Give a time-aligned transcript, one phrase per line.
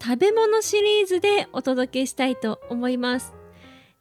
[0.00, 3.34] 食べ物シリーズでお届けしたいと思います。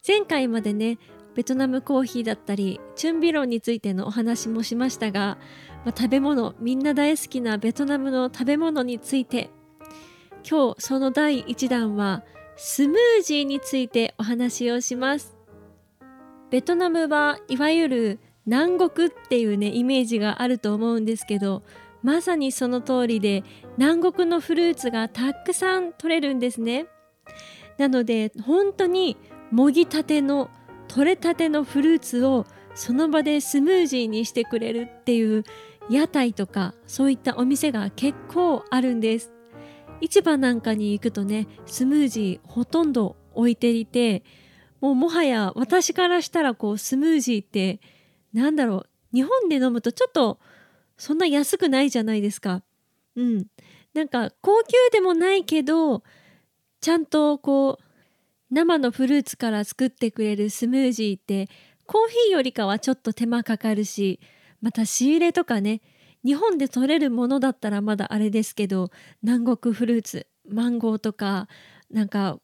[0.07, 0.99] 前回までね
[1.35, 5.37] ベトナムコーヒーだったりチュンビロンについてのお話もしましたが、
[5.85, 9.49] まあ、食べ物みんな大好きなベトナムの食べ物について
[10.49, 12.23] 今日その第1弾は
[12.55, 15.37] スムージーについてお話をします。
[16.49, 21.63] ベトナムはいわゆる南国っていうねイメージがあると思うんですけど
[22.07, 23.43] まさにその通りで
[23.75, 26.85] 南国のフルーツがたくさん取れるんですね。
[27.77, 29.17] なので本当に
[29.51, 30.49] もぎたての
[30.87, 32.45] 取れたてのフルーツを
[32.75, 35.43] その場でスムージーにしてくれるっていう
[35.89, 39.33] 屋台とかそういったお店が結構あるんです。
[39.99, 44.23] 市場なんかに行くとねスムージーほとんど置いていて
[44.79, 47.81] もうもはや私からしたらこうスムージーって
[48.31, 50.39] なんだろう日本で飲むとちょっと
[50.97, 52.63] そんな安くないじゃないですか。
[53.15, 53.45] うん。
[53.93, 56.03] なんか高級でもないけど
[56.81, 57.83] ちゃんとこう
[58.51, 61.49] 生のフルーツから作ってくれるスムージーって
[61.87, 64.19] コーヒーよりかはちょっと手間かかるし
[64.61, 65.81] また仕入れとかね
[66.23, 68.91] 日本で取れるものだったらまだあれですけど
[69.23, 71.47] 南国フルーツマンゴーとか
[71.89, 72.37] なんか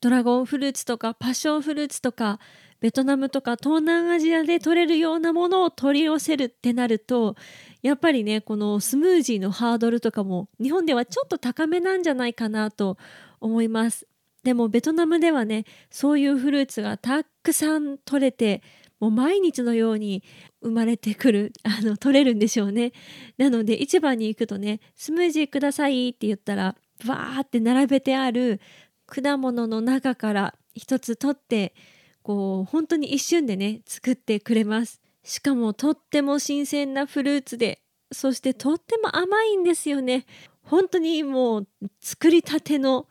[0.00, 2.38] ドラゴンフルーツとかパッションフルーツとか
[2.80, 7.34] ベトナムとか東南アジアで取れるようなものを取り寄せるってなると
[7.82, 12.96] やっぱりねこのスムージーのハードルとかも日本ではちょっと高めなんじゃないかなと
[13.40, 14.06] 思います。
[14.44, 18.62] でもベトナムではねそういうフルーツがたくさん取れて
[19.00, 20.22] もう毎日のように
[20.62, 22.92] 生まれてくる あの取れるんでしょうね。
[23.36, 28.60] なので市場に行くとねスムージーくださいって言ったらバーって並べてある
[29.06, 31.74] 果物の中から一つ取って
[32.22, 35.00] こう本当に一瞬でね作ってくれます。
[35.28, 40.24] しかもとっても新鮮なフルーツでそしてとっても甘いんですよね。
[40.62, 41.68] 本当にもう
[42.00, 43.06] 作りたての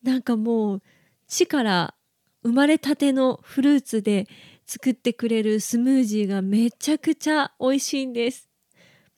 [0.00, 0.82] なんかもう
[1.26, 1.96] 地から
[2.44, 4.28] 生まれたてのフルーツで
[4.64, 8.48] 作ってくれるスムージーがめちゃくちゃ美味しいんです。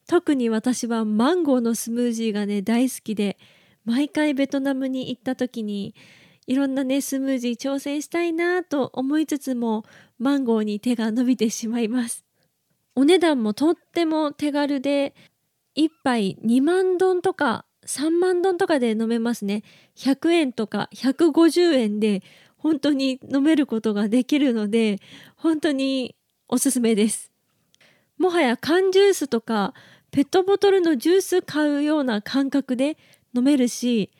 [0.06, 3.36] 特に私はマンゴーのスムージーがね大好きで
[3.84, 5.94] 毎回ベトナムに行った時に
[6.46, 9.84] いろんなねスムージー挑戦したいなと思いつつも
[10.18, 12.27] マンゴーに手が伸びてしまいます。
[12.98, 15.14] お値段もとっても手軽で
[15.76, 19.62] 1杯2万ドンとか3万ドンとかで飲めますね。
[19.94, 22.24] 100円とか150円で
[22.56, 24.98] 本当に飲めることができるので
[25.36, 26.16] 本当に
[26.48, 27.30] おすすめです。
[28.18, 29.74] もはや缶ジュースとか
[30.10, 32.96] ペットボトルのジュース買うような感覚で
[33.32, 34.10] 飲めるし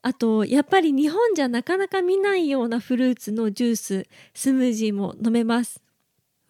[0.00, 5.81] あとやっぱり日本じゃなかなか見ないようなフルーツのジューススムージーも飲めます。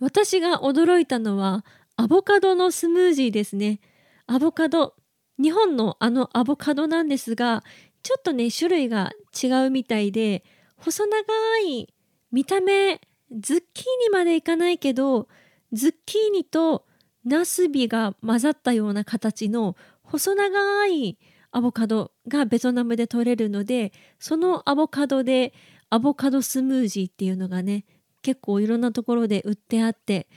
[0.02, 1.64] 私が驚いたのは
[1.96, 3.78] アボカドのスムージーですね。
[4.26, 4.94] アボカド。
[5.40, 7.62] 日本のあのアボカドなんですが
[8.02, 10.42] ちょっとね種類が違うみたいで
[10.76, 11.22] 細長
[11.64, 11.94] い
[12.32, 15.28] 見た目ズッキーニまでいかないけど
[15.72, 16.84] ズッキーニと
[17.24, 21.18] ナスビが混ざったような形の細長い
[21.52, 25.54] アボカドがベトナムで取れるのでそのアボカドで
[25.90, 27.84] アボカドスムージーっていうのがね
[28.22, 30.28] 結構いろんなところで売ってあって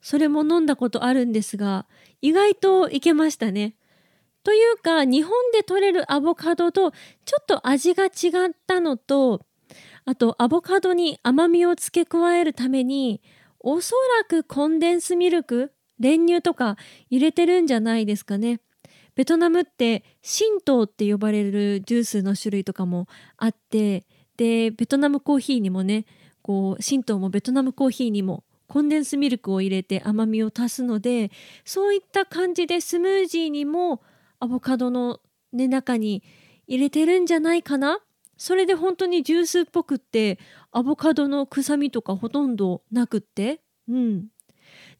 [0.00, 1.86] それも飲んだことあるんですが
[2.20, 3.74] 意外といけましたね。
[4.42, 6.92] というか日本で取れるアボカドと
[7.24, 8.08] ちょっと味が違
[8.48, 9.42] ったのと
[10.06, 13.20] あとアボカドに甘みを付け加えるために
[13.58, 16.76] おそらくコンデンスミルク練乳とか
[17.10, 18.60] 入れてるんじゃないですかね。
[19.14, 24.06] ベトナムって神道って呼ばれるジュースの種類とかもあって
[24.38, 26.06] でベトナムコーヒーにもね
[26.50, 31.30] こう神道もベトナムコーヒーにもコンデンスミルクを入れて甘みを足すので
[31.64, 34.02] そういった感じでスムージーにも
[34.40, 35.20] アボカドの、
[35.52, 36.24] ね、中に
[36.66, 38.00] 入れてるんじゃないかな？
[38.36, 40.40] それで本当にジュースっぽくって
[40.72, 43.60] アボカドの臭みとかほとんどなくって。
[43.88, 44.26] うん。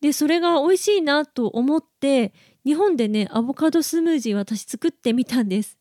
[0.01, 2.33] でそれが美味しいなと思って
[2.65, 5.79] 日本でねアボカドスムージー私作ってみたんです。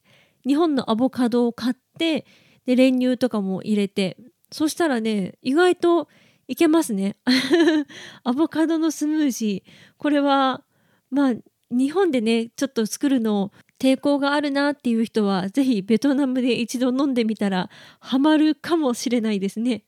[0.48, 2.26] 日本のアボカドを買って
[2.66, 4.18] で練乳とかも入れて
[4.52, 6.08] そしたらね意外と
[6.48, 7.16] いけますね。
[8.24, 9.72] アボカドのスムージー。
[9.98, 10.64] これは
[11.12, 11.34] まあ
[11.70, 17.70] 日本でねちょっと作るの抵抗があるなっていう人は是非ベトナムで一度飲んでみたら
[18.00, 19.84] ハマるかもしれないですね。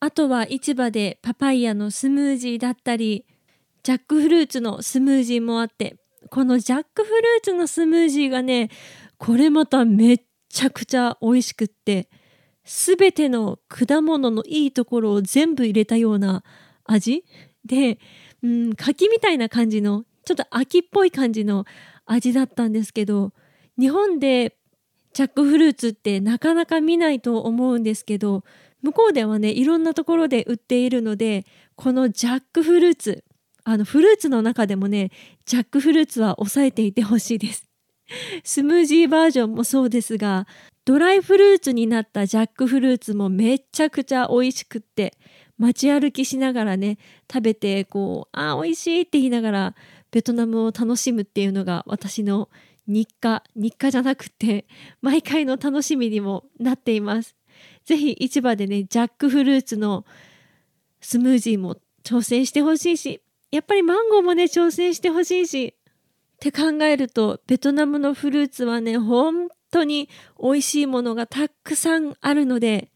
[0.00, 3.26] あとは市場でパパイヤのスムージーだったり
[3.82, 5.96] ジャックフルーツのスムージーもあって
[6.30, 8.70] このジャックフルーツのスムージーがね
[9.18, 12.08] これまためっちゃくちゃ美味しくって。
[12.68, 16.44] 全ての果物のいいところを全部入れたような
[16.84, 17.24] 味？
[17.64, 17.98] で、
[18.42, 21.64] うん、柿みたいな感じのちょっと秋っぽい感じの
[22.04, 23.32] 味だったんですけど
[23.78, 24.56] 日本で
[25.14, 28.44] ジャックフルーツってなかなか見ないと思うんですけど
[28.82, 33.24] 向こうではねいろんなところで売っているのでこのジャックフルーツ
[33.64, 35.10] あのフルーツの中でもね
[35.46, 37.64] ジャックフルーツは抑えていてほしいです。
[38.42, 40.46] スムージーバージョンもそうですが
[40.88, 45.18] ドライフルーツになったジャックフルーツもめちゃくちゃ美味しくって
[45.58, 46.96] 街歩きしながらね
[47.30, 49.74] 食べてこうあ美味しいって言いながら
[50.10, 52.48] ベトナムを楽しむっていうのが私の
[52.86, 54.66] 日課日課じゃなくて
[55.02, 57.36] 毎回の楽しみにもなっています。
[57.84, 60.06] ぜひ市場でねジャックフルーツの
[61.02, 63.20] スムージーも挑戦してほしいし
[63.50, 65.74] やっぱりマンゴーもね挑戦してほしいし
[66.38, 70.08] って考えるとベトナムのフルーツはね本当に
[70.40, 72.92] 美味しいものがたくさんあるので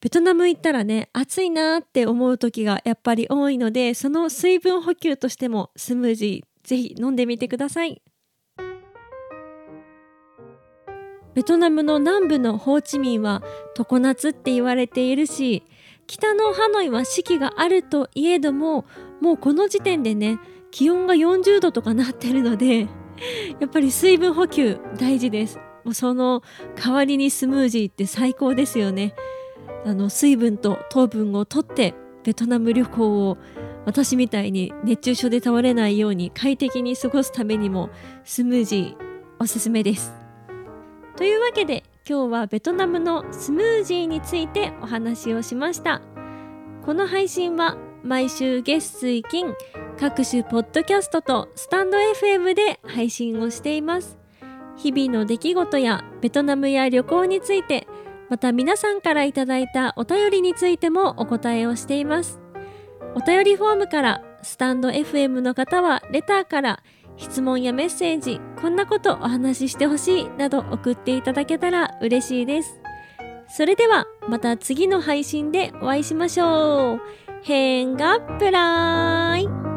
[0.00, 8.00] ベトナム行ったらね暑いなって思う時がやっぱり多いのでその水分補給としてもスムージーぜひ飲んでみてください。
[11.34, 13.42] ベトナムの南部のホーチミンは
[13.76, 15.62] 常夏って言われているし
[16.08, 18.84] 北のハノイは四季があるといえども
[19.20, 25.58] もうこの時点でね気温が40度とかなってるのでやっぱり水分補給大事です。
[25.84, 26.42] もうその
[26.76, 29.14] 代わりにスムージーって最高ですよね。
[29.84, 33.38] あの水分と糖分をとってベトナム旅行を
[33.86, 37.90] 私みたいに熱中症で倒れないように快適に過ごすためにも
[38.24, 39.04] スムージー
[39.38, 40.12] おすすめです。
[41.16, 46.02] というわけで今日はベトナムのスムージーについてお話をしました。
[46.84, 49.54] この配信は毎週月水金
[50.00, 54.16] 各種ポッドキャストとスタンド FM で配信をしています。
[54.78, 57.86] 日々の出来事やベトナムや旅行について
[58.30, 62.40] また皆さんからいただいたお便りについてもお答えをしています。
[63.14, 66.82] お便りフォームからスタンド FM の方はレターから
[67.18, 72.80] 質問やメッセージこんなことお話ししてほしいなど送っていただけたら嬉しいです。
[73.48, 77.00] それではまた次の配信でお会いしましょう。
[77.42, 79.69] 変がプライ